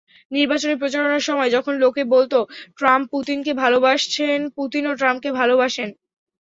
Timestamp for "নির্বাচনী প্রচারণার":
0.31-1.27